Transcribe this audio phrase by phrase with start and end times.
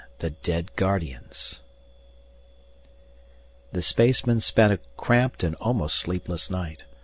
[0.17, 1.59] 10 THE DEAD GUARDIANS
[3.71, 6.85] The spacemen spent a cramped and almost sleepless night.